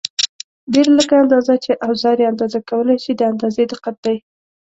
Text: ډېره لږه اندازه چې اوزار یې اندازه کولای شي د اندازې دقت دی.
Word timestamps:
ډېره 0.73 0.91
لږه 0.97 1.15
اندازه 1.23 1.53
چې 1.63 1.71
اوزار 1.87 2.17
یې 2.21 2.29
اندازه 2.31 2.59
کولای 2.69 2.97
شي 3.03 3.11
د 3.15 3.21
اندازې 3.31 3.63
دقت 3.71 3.95
دی. 4.05 4.17